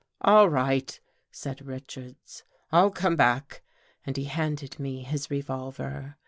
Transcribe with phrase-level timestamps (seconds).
[0.21, 0.99] "All right,"
[1.31, 3.61] said Richards," I'll come back,"
[4.03, 6.17] and he handed me his revolver.